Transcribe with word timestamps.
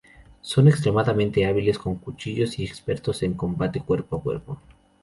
Son 0.41 0.67
extremadamente 0.67 1.45
hábiles 1.45 1.77
con 1.77 1.97
cuchillos 1.97 2.57
y 2.57 2.63
expertos 2.63 3.21
en 3.21 3.35
combate 3.35 3.81
cuerpo 3.81 4.15
a 4.15 4.21
cuerpo. 4.23 4.59